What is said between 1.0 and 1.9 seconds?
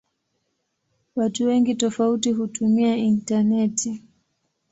Watu wengi